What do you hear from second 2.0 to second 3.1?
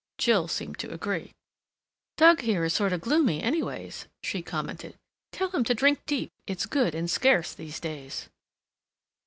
"Doug here is sorta